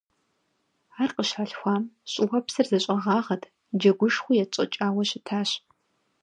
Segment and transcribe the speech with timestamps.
[1.01, 3.43] Ар къыщалъхуам, щӀыуэпсыр зэщӀэгъэгъат,
[3.77, 5.49] джэгушхуи етщӀэкӀауэ щытащ.